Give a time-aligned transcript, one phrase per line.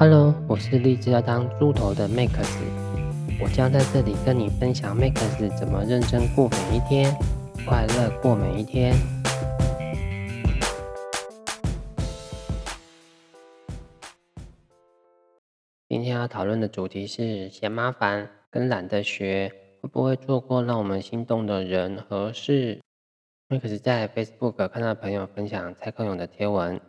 [0.00, 2.30] Hello，我是立志要当猪头的 Max，
[3.42, 7.12] 我将在这里跟你分享 Max 怎么认真过每一天，
[7.66, 8.94] 快乐过每一天。
[15.88, 19.52] 今天要讨论的主题是嫌麻烦跟懒得学，
[19.82, 22.80] 会不会错过让我们心动的人和事
[23.48, 26.80] ？Max 在 Facebook 看到朋友分享蔡康永的贴文，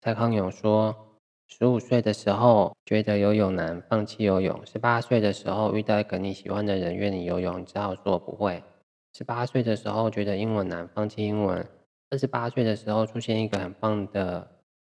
[0.00, 1.05] 蔡康永说。
[1.48, 8.60] 十五岁的时候觉得游泳难，放弃游泳；十八岁的时候遇到一个你喜欢的人约你游泳，只好说不会；
[9.16, 11.64] 十八岁的时候觉得英文难，放弃英文；
[12.10, 14.46] 二十八岁的时候出现一个很棒的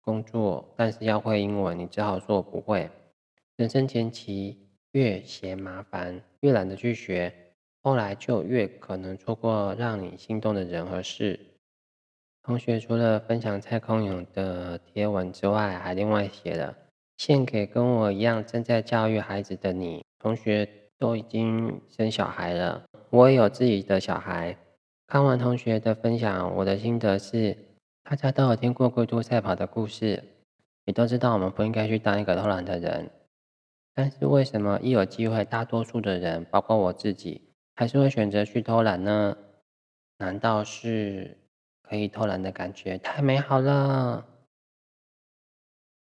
[0.01, 2.89] 工作，但是要会英文，你只好说不会。
[3.55, 7.33] 人生前期越嫌麻烦，越懒得去学，
[7.81, 11.39] 后来就越可能错过让你心动的人和事。
[12.43, 16.75] 同学除了分享蔡康永的贴文之外，还另外写了
[17.17, 20.03] 献给跟我一样正在教育孩子的你。
[20.17, 24.57] 同学都已经生小孩了，我也有自己的小孩。
[25.07, 27.55] 看完同学的分享，我的心得是：
[28.03, 30.23] 大家都有听过龟兔赛跑的故事，
[30.85, 33.09] 也都知道我们不应该去当一个偷懒的人。
[33.93, 37.41] 但是为什么一有机会，大多数的人，包括我自己，
[37.75, 39.37] 还是会选择去偷懒呢？
[40.17, 41.37] 难道是？
[41.91, 44.25] 可以偷懒的感觉太美好了。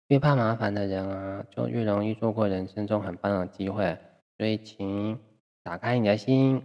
[0.10, 3.98] 越怕麻烦的人啊，就越容易错过人生中很棒的机会。
[4.38, 5.18] 所以，请
[5.64, 6.62] 打开你的心，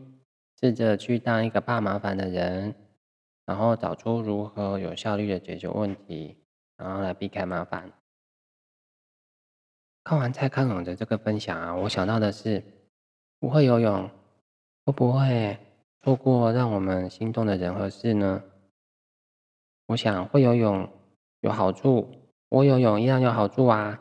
[0.60, 2.74] 试着去当一个怕麻烦的人，
[3.46, 6.36] 然后找出如何有效率的解决问题，
[6.76, 7.92] 然后来避开麻烦。
[10.02, 12.60] 看完蔡康永的这个分享啊，我想到的是，
[13.38, 14.10] 不会游泳
[14.84, 15.56] 会不会
[16.02, 18.42] 错过让我们心动的人和事呢？
[19.92, 20.88] 我想会游泳
[21.40, 22.08] 有好处，
[22.48, 24.00] 不会游泳一样有好处啊。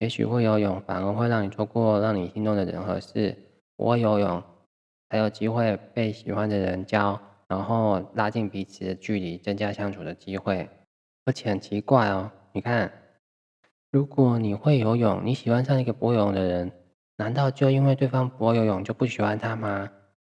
[0.00, 3.34] 也许会游泳反而会让你错过让你心动的人和事，
[3.76, 4.42] 不会游泳
[5.08, 7.18] 才有机会被喜欢的人教，
[7.48, 10.68] 然后拉近彼此的距离，增加相处的机会。
[11.24, 12.92] 而且很奇怪哦，你看，
[13.90, 16.70] 如果你会游泳，你喜欢上一个不会游泳的人，
[17.16, 19.90] 难道就因为对方不会游泳就不喜欢他吗？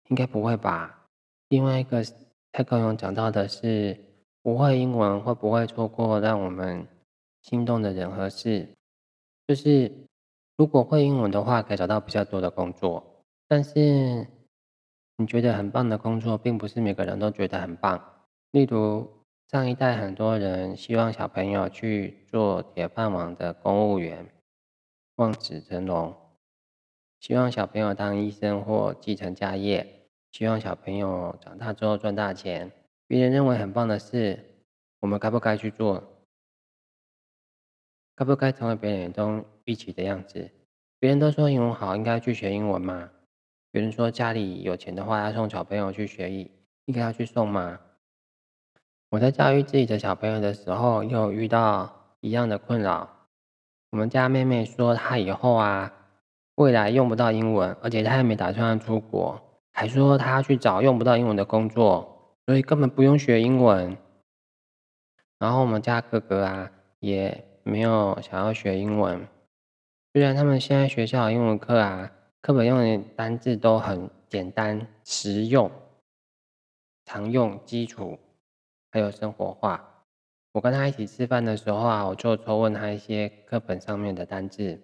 [0.09, 1.07] 应该不会吧。
[1.49, 2.05] 另外一个
[2.53, 4.12] 蔡康永讲到的是。
[4.43, 6.87] 不会英文会不会错过让我们
[7.43, 8.69] 心动的人和事？
[9.47, 9.91] 就是
[10.57, 13.25] 如果会英文的话，可以找到比较多的工作。
[13.47, 14.27] 但是
[15.17, 18.03] 你觉得很棒的工作，并不是每个人都觉得很棒。
[18.51, 19.09] 例如
[19.49, 24.27] 上一代很多人希望小朋友去做铁饭碗的公务员，
[25.17, 26.13] 望子成龙；
[27.21, 29.85] 希望小朋友当医生或继承家业；
[30.33, 32.73] 希望小朋友长大之后赚大钱。
[33.13, 34.43] 别人认为很棒的事，
[35.01, 36.03] 我们该不该去做？
[38.17, 40.51] 该不该成为别人眼中预期的样子？
[40.99, 43.11] 别人都说英文好，应该去学英文吗？
[43.71, 46.51] 别人说家里有钱的话，要送小朋友去学艺，
[46.87, 47.79] 应该要去送吗？
[49.11, 53.27] 我在教育自己的小朋友的时候，又遇到一样的困扰。
[53.91, 55.93] 我们家妹妹说，她以后啊，
[56.55, 59.39] 未来用不到英文，而且她也没打算出国，
[59.71, 62.09] 还说她要去找用不到英文的工作。
[62.47, 63.97] 所以根本不用学英文，
[65.39, 69.27] 然后我们家哥哥啊也没有想要学英文。
[70.13, 75.71] 虽然他们现在学校的英文课啊，课本用的单字都很简单、实用、
[77.05, 78.19] 常用、基础，
[78.91, 80.05] 还有生活化。
[80.53, 84.79] 我跟他一起吃饭的时候啊，我就抽问他一些课本上面的单字。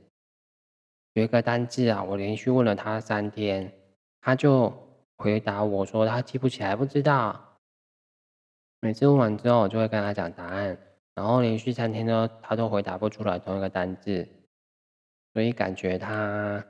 [1.15, 3.71] 有一个单字啊，我连续问了他三天，
[4.21, 4.73] 他就
[5.17, 7.45] 回答我说他记不起来，不知道。
[8.81, 10.79] 每次问完之后，我就会跟他讲答案，
[11.15, 14.29] 然后连续三天都他都回答不出来同一个单字，
[15.33, 16.65] 所以感觉他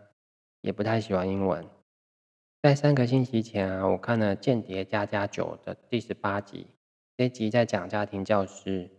[0.63, 1.67] 也不太喜欢英文。
[2.63, 6.67] 在三个星期前啊，我看了《间谍家家酒》的第十八集，
[7.17, 8.91] 这集在讲家庭教师。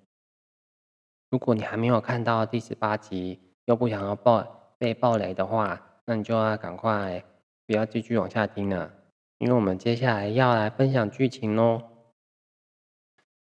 [1.32, 7.24] 如果你还没有看到第十八集，又不想要爆被爆雷的话，那你就要赶快
[7.66, 8.94] 不要继续往下听了，
[9.40, 11.82] 因为我们接下来要来分享剧情喽。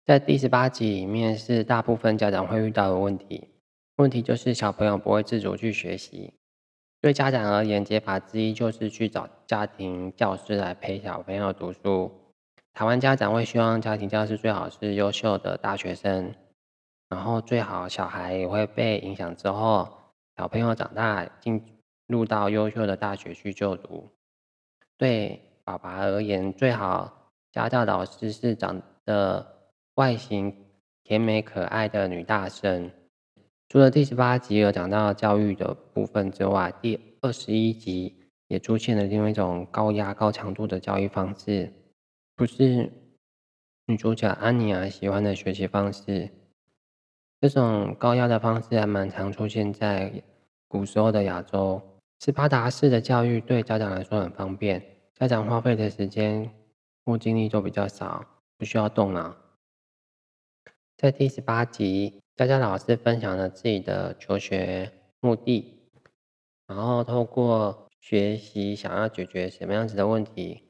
[0.09, 3.47] 在第十八集里面，是大部分家长会遇到的问题。
[3.97, 6.33] 问题就是小朋友不会自主去学习。
[7.03, 12.11] 对家长而言，解法之一就是去找家庭教师来陪小朋友读书。
[12.73, 16.35] 台湾家长会希望家庭教师最好是优秀的大学生，
[17.11, 19.87] 然后最好小孩也会被影响之后，
[20.39, 21.63] 小朋友长大进
[22.07, 24.09] 入到优秀的大学去就读。
[24.97, 29.58] 对爸爸而言，最好家教老师是长得。
[29.99, 30.55] 外形
[31.03, 32.89] 甜美可爱的女大生，
[33.69, 38.15] 除了第十八集有讲到教育的部分之外，第二十一集
[38.47, 41.73] 也出现了另外一种高压、高强度的教育方式，
[42.37, 42.89] 不是
[43.87, 46.31] 女主角安妮儿喜欢的学习方式。
[47.41, 50.13] 这种高压的方式还蛮常出现在
[50.69, 51.83] 古时候的亚洲。
[52.21, 54.81] 斯巴达式的教育对家长来说很方便，
[55.17, 56.49] 家长花费的时间
[57.05, 58.25] 或精力都比较少，
[58.57, 59.37] 不需要动脑。
[60.99, 64.91] 在第十八集，佳佳老师分享了自己的求学
[65.21, 65.79] 目的，
[66.67, 70.61] 然后透过学习想要解决什么样子的问题，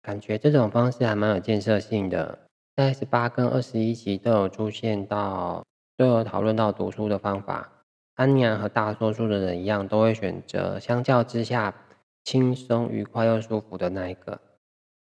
[0.00, 2.38] 感觉这种方式还蛮有建设性的。
[2.76, 5.64] 在十八跟二十一集都有出现到，
[5.96, 7.68] 都有讨论到读书的方法。
[8.14, 11.74] 安妮亚和大多数的人一样，都会选择相较之下
[12.22, 14.40] 轻松、愉快又舒服的那一个。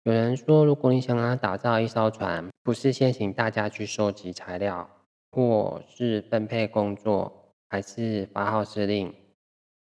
[0.05, 4.89] 有人说，如果你想要打造一艘船，不是先请大家去收集材料，
[5.31, 9.15] 或是分配工作，还是发号施令，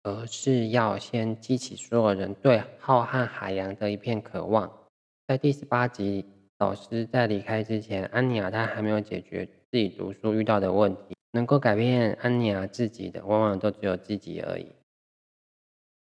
[0.03, 4.71] 而是要先激起所有人对浩瀚海洋的一片渴望。
[5.27, 6.23] 在第十八集，
[6.59, 14.67] 老师在离开之前，安妮亚她还没有解决自己读书遇到的问题，能够改变安妮亚自己的，往往都只有自己而已。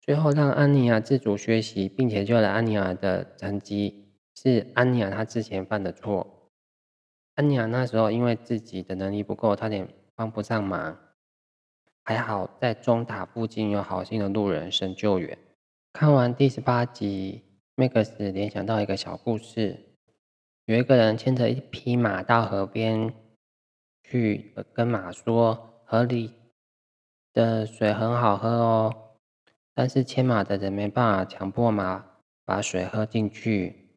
[0.05, 6.51] 最后让安妮亚自主学习，并且救了安妮亚的成绩，是安妮亚她之前犯的错。
[7.33, 10.95] 安妮亚那时候因为自己的能力不够，差点帮不上忙。
[12.03, 15.35] 还好在钟塔附近有好心的路人神救援。
[15.91, 17.41] 看完第十八集
[17.75, 19.97] ，Max 联想到一个小故事：
[20.65, 23.11] 有一个人牵着一匹马到河边，
[24.03, 26.31] 去跟马说：“河里
[27.33, 29.01] 的水很好喝哦。”
[29.75, 32.03] 但是牵马的人没办法强迫马
[32.45, 33.91] 把水喝进去。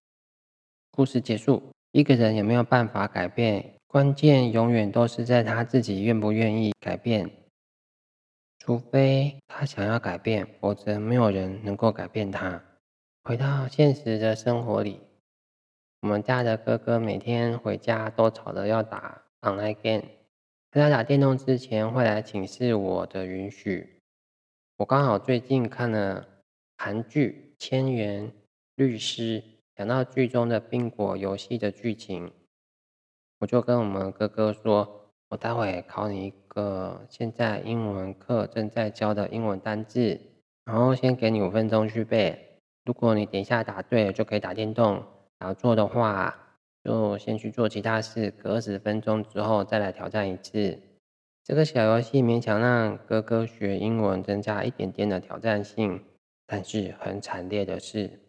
[0.91, 1.71] 故事结束。
[1.93, 7.31] 一个人有没有办法改变，关键永远都是在他自己愿不愿意改变。
[8.59, 12.63] 除非他想要改变，否则没有人能够改变他。
[13.25, 15.01] 回到现实的生活里，
[16.03, 20.05] 我们家的哥哥每天回家都吵着要打 online game，
[20.71, 23.98] 在他打电动之前会来请示我的允许。
[24.79, 26.25] 我刚好最近看了
[26.77, 28.31] 韩剧《千元
[28.77, 29.41] 律师》，
[29.75, 32.31] 讲到剧中的宾果游戏的剧情，
[33.41, 40.21] 我就跟我们哥哥说：“我待会考你一个现在英文课正在教的英文单字，
[40.65, 42.61] 然后先给你五分钟去背。
[42.85, 45.03] 如果你等一下答对，就可以打电动；
[45.39, 46.55] 答错的话，
[46.85, 50.81] 就先去做其他事，隔十分钟之后再来挑战一次。”
[51.49, 56.05] 这个小游戏勉强让哥哥学英文增加一点点的挑战性，
[56.47, 58.21] 但是很惨烈的是，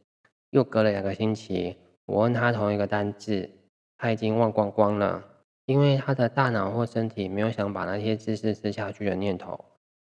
[0.52, 1.76] 又隔了两个星期，
[2.06, 3.50] 我问他同一个单字，
[3.98, 5.22] 他已经忘光光了，
[5.66, 9.66] 因为他的大脑或身体没有想把那些知识吃下去的念头，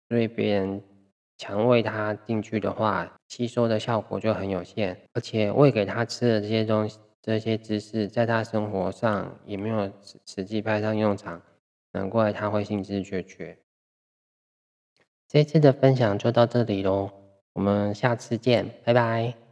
[0.10, 0.82] 所以别人
[1.38, 11.40] 强喂他进去的话，吸收的效果就很有限，而且喂给他吃的这些东西、这些知识，在他生活上也没有实实际派上用场。
[11.96, 13.58] 难怪他会兴致缺缺。
[15.30, 17.10] 这次的分享就到这里喽，
[17.54, 19.45] 我们下次见，拜拜。